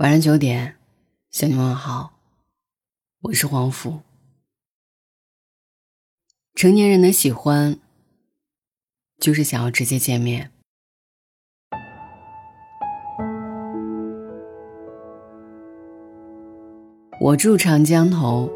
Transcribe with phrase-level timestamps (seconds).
[0.00, 0.76] 晚上九点，
[1.30, 2.14] 向你问好，
[3.20, 4.00] 我是黄甫。
[6.54, 7.78] 成年人的喜欢，
[9.18, 10.50] 就是想要直接见面。
[17.20, 18.50] 我住长江头，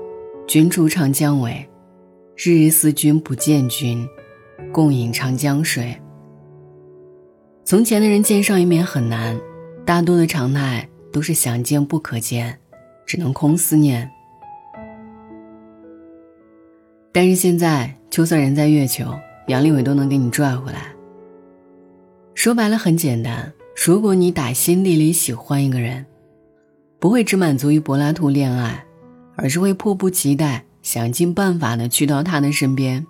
[0.49, 1.69] 君住长江尾，
[2.39, 4.09] 日日思君不见君，
[4.73, 6.01] 共饮长江水。
[7.67, 9.39] 从前的人见上一面很难，
[9.85, 10.89] 大多的常态。
[11.15, 12.59] 都是想见不可见，
[13.07, 14.11] 只能空思念。
[17.13, 19.15] 但是现在，就算人在月球，
[19.47, 20.93] 杨利伟都能给你拽回来。
[22.35, 23.53] 说白了很简单，
[23.87, 26.05] 如果你打心底里喜欢一个人，
[26.99, 28.85] 不会只满足于柏拉图恋爱，
[29.37, 33.07] 而是会迫不及待想尽办法的去到他的身边。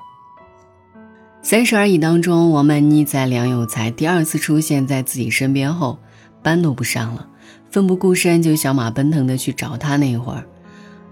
[1.41, 5.99] 三十而已当中，王曼妮在梁有才第二次出现在自己身边后，
[6.43, 7.31] 班都不上了。
[7.71, 10.45] 奋不顾身就小马奔腾的去找他那会儿，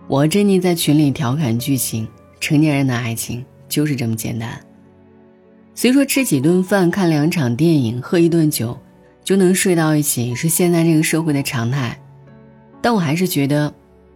[0.06, 2.06] 我珍妮在群里调侃剧情：
[2.41, 4.61] 成年人的爱情就是这么简单。
[5.74, 8.78] 虽说吃几顿饭、看两场电影、喝一顿酒，
[9.24, 11.98] 就能睡到一起是现在这个社会的常态，
[12.80, 13.72] 但我还是觉得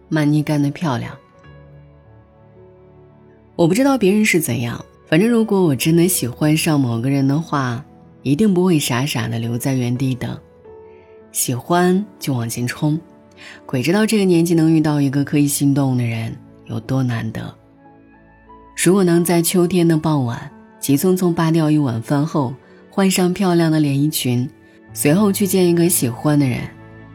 [0.07, 1.17] 曼妮干得漂亮。
[3.55, 7.83] 我不知道别人是怎样，反正如果我真的喜欢上某个人的话，
[8.21, 10.39] 一定不会傻傻的留在原地等。
[11.37, 12.99] 喜欢就往前冲，
[13.67, 16.35] 鬼知道这个年纪能遇到一个可以心动的人
[16.65, 17.53] 有多难得。
[18.75, 20.49] 如果能在秋天的傍晚，
[20.79, 22.55] 急匆匆扒掉一碗饭后，
[22.89, 24.49] 换上漂亮的连衣裙，
[24.93, 26.59] 随后去见一个喜欢的人，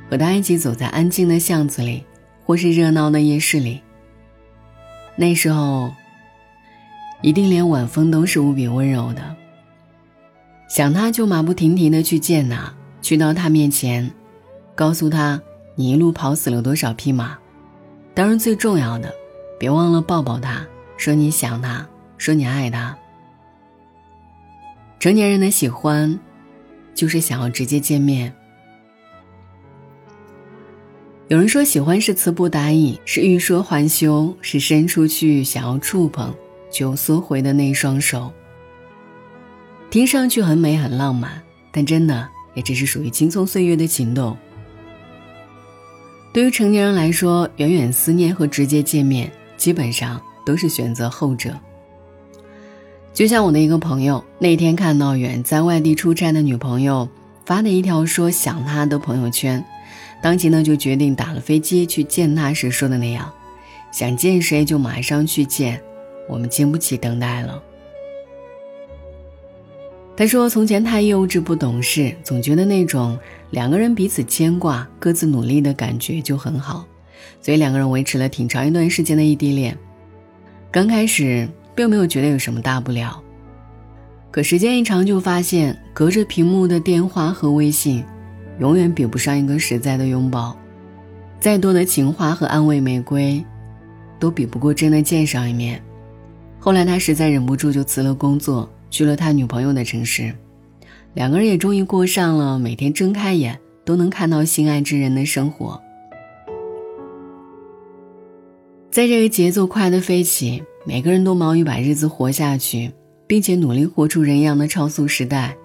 [0.09, 2.05] 和他一起走在安静的巷子里，
[2.45, 3.81] 或是热闹的夜市里，
[5.17, 5.93] 那时候，
[7.23, 9.35] 一定连晚风都是无比温柔的。
[10.69, 12.73] 想他就马不停蹄的去见他。
[13.03, 14.11] 去到他面前，
[14.75, 15.39] 告诉他
[15.75, 17.37] 你一路跑死了多少匹马。
[18.15, 19.13] 当然，最重要的，
[19.59, 20.65] 别忘了抱抱他，
[20.97, 21.87] 说你想他，
[22.17, 22.97] 说你爱他。
[25.01, 26.19] 成年人的喜欢，
[26.95, 28.33] 就是想要直接见面。
[31.29, 36.33] 有人说，喜欢是词不达意，是欲说还休，是伸出去想要触碰，
[36.71, 38.31] 却又缩回的那双手。
[39.91, 42.29] 听上去很美很浪漫，但真的。
[42.55, 44.37] 也只是属于青葱岁月的情动。
[46.33, 51.55] 对于成年人来说，远远思念和直接见面，基本上都是选择后者。
[53.13, 57.07] 就像我的一个朋友，那天看到远在外地出差的女朋友
[57.45, 59.63] 发的一条说想他的朋友圈，
[60.23, 63.31] 当即呢就决定打了飞机去见他时说的那样：
[63.93, 65.79] 想见谁就马上去见，
[66.27, 67.63] 我们经不起等待了。
[70.15, 73.19] 他说：“从前太幼稚不懂事，总觉得那种
[73.51, 76.85] 两个人彼此牵挂、各自努力的感觉就很好，
[77.41, 79.77] 所以两个人维持了挺长一段时间的异地恋。
[80.71, 83.23] 刚开始并没有觉得有什么大不了，
[84.31, 88.05] 可时间一长就发现，隔着屏幕的电话和微信，
[88.61, 90.55] 永远比不上一个实在的拥抱。
[91.41, 93.43] 再多的情话和安慰玫瑰，
[94.21, 95.83] 都比不过真的见上一面。
[96.61, 100.33] 后来他实在忍不住，就辞了工作。”去了他女朋友的城市，
[101.15, 105.81] 两个人也终于过上了每天睁开眼都能看到心爱之人的生活。
[108.91, 112.93] 在这个节奏快的飞起，每个人都忙于把日子活下去，
[113.27, 115.57] 并且努力活出人样的超速时代，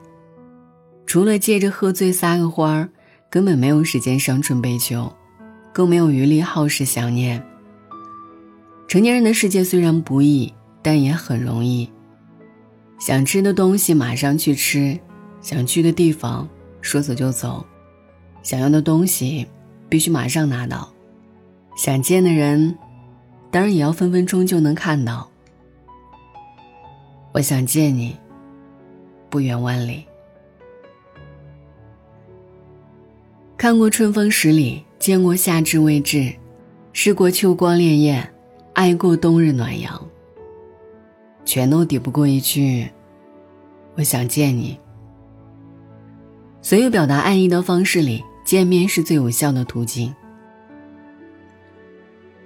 [1.06, 2.90] 除了借着喝醉撒个欢儿，
[3.30, 5.12] 根本没有时间伤春悲秋，
[5.74, 7.44] 更没有余力耗时想念。
[8.88, 11.90] 成年人的世界虽然不易，但也很容易。
[13.00, 14.98] 想吃的东西马上去吃，
[15.40, 16.48] 想去的地方
[16.82, 17.66] 说走就走，
[18.42, 19.46] 想要的东西
[19.88, 20.92] 必须马上拿到，
[21.78, 22.76] 想见的人
[23.52, 25.30] 当然也要分分钟就能看到。
[27.34, 28.16] 我想见你，
[29.30, 30.04] 不远万里。
[33.56, 36.34] 看过春风十里，见过夏至未至，
[36.94, 37.80] 试过秋光潋
[38.12, 38.26] 滟，
[38.74, 40.04] 爱过冬日暖阳。
[41.46, 42.90] 全都抵不过一句
[43.98, 44.80] “我想见你”。
[46.62, 50.14] 所有表达爱意的方式里，见面是最有效的途径。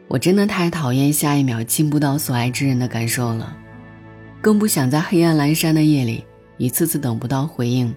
[0.08, 3.56] 我真的太讨厌下一秒亲不到所爱之人的感受了，
[4.42, 6.24] 更不想在黑暗阑珊的夜里
[6.58, 7.94] 一次次等不到回应。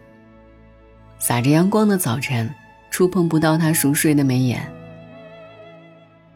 [1.19, 2.49] 洒着阳光的早晨，
[2.91, 4.65] 触碰不到他熟睡的眉眼。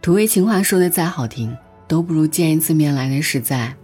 [0.01, 1.57] 土味情话说的再好听，
[1.87, 3.75] 都不如见一次面来的实在。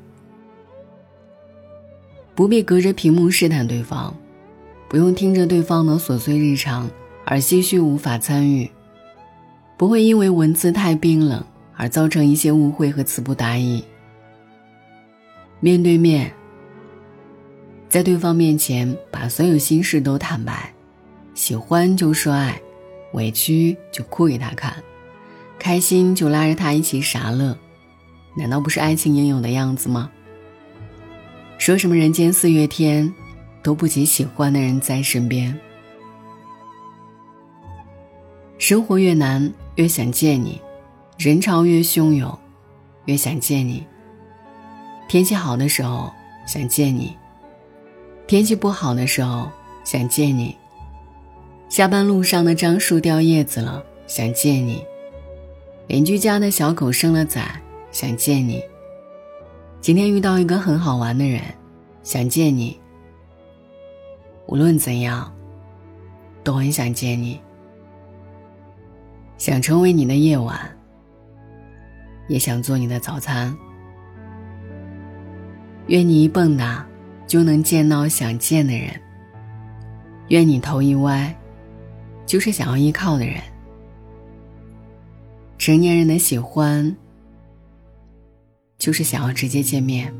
[2.34, 4.14] 不必隔着屏幕试探对方，
[4.88, 6.90] 不用听着对方的琐碎日常
[7.24, 8.68] 而唏嘘无法参与。
[9.76, 11.44] 不会因为文字太冰冷
[11.76, 13.84] 而造成一些误会和词不达意。
[15.60, 16.32] 面对面，
[17.88, 20.72] 在对方面前把所有心事都坦白，
[21.34, 22.60] 喜欢就说爱，
[23.12, 24.74] 委屈就哭给他看，
[25.58, 27.56] 开心就拉着他一起傻乐，
[28.36, 30.10] 难道不是爱情应有的样子吗？
[31.58, 33.12] 说什么人间四月天，
[33.62, 35.58] 都不及喜欢的人在身边。
[38.58, 40.60] 生活越难，越想见你；
[41.18, 42.36] 人潮越汹涌，
[43.06, 43.84] 越想见你。
[45.08, 46.10] 天气好的时候
[46.46, 47.16] 想见你，
[48.26, 49.50] 天气不好的时候
[49.84, 50.56] 想见你。
[51.68, 54.84] 下班路上的樟树掉叶子了，想见你。
[55.86, 57.60] 邻居家的小狗生了崽，
[57.90, 58.62] 想见你。
[59.84, 61.42] 今天遇到一个很好玩的人，
[62.02, 62.80] 想见你。
[64.46, 65.30] 无论怎样，
[66.42, 67.38] 都很想见你。
[69.36, 70.58] 想成为你的夜晚，
[72.28, 73.54] 也想做你的早餐。
[75.88, 76.82] 愿你一蹦跶，
[77.26, 78.88] 就能见到想见的人。
[80.28, 81.36] 愿你头一歪，
[82.24, 83.36] 就是想要依靠的人。
[85.58, 86.96] 成年人的喜欢。
[88.84, 90.12] 就是想要直接见面。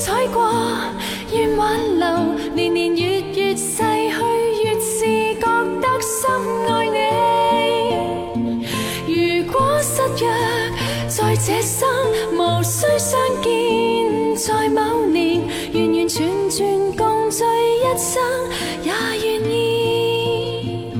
[0.00, 0.50] 采过，
[1.30, 2.08] 愿挽留，
[2.54, 3.84] 年年月月逝去，
[4.64, 5.46] 越是觉
[5.82, 6.30] 得深
[6.70, 6.98] 爱你。
[9.06, 9.14] 如
[9.52, 10.26] 果失约
[11.06, 11.86] 在这生，
[12.32, 15.42] 无需相见，在某年，
[15.74, 18.22] 完完全全共聚一生，
[18.82, 18.90] 也
[19.22, 20.94] 愿意。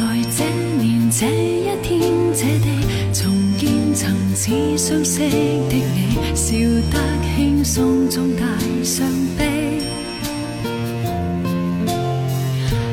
[0.36, 0.42] 这
[0.82, 1.61] 年这，
[4.44, 5.28] 似相识的
[5.70, 6.56] 你，笑
[6.90, 6.98] 得
[7.36, 8.42] 轻松中带
[8.82, 9.06] 伤
[9.38, 9.80] 悲。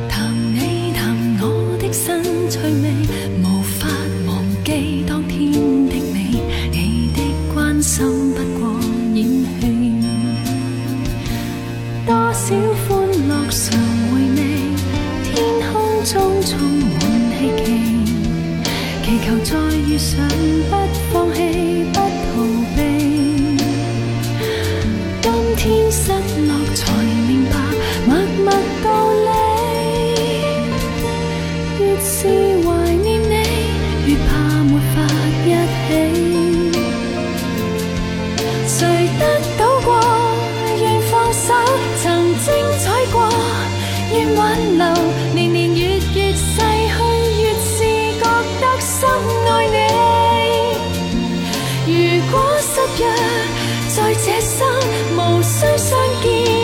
[0.08, 2.86] 谈你谈我的新趣味，
[3.42, 3.88] 无法
[4.28, 5.52] 忘记当天
[5.90, 7.20] 的你，你的
[7.52, 8.06] 关心
[8.36, 8.70] 不过
[9.16, 9.66] 演戏。
[12.06, 12.56] 多少
[12.86, 12.88] 欢
[13.28, 13.60] 乐常
[14.12, 14.40] 回味，
[15.24, 15.34] 天
[15.74, 15.74] 空
[16.06, 16.14] 中
[16.44, 16.54] 充
[16.86, 16.89] 满，
[19.44, 19.56] 再
[19.88, 20.28] 遇上，
[20.70, 20.76] 不
[21.12, 21.40] 放弃，
[21.94, 22.02] 不逃
[22.76, 22.78] 避。
[25.22, 26.12] 今天失
[26.46, 26.52] 落
[53.00, 53.06] 约
[53.88, 54.68] 在这生，
[55.16, 56.59] 无需相见，